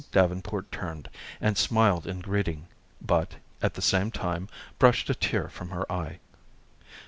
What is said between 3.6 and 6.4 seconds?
at the same time, brushed a tear from her eye.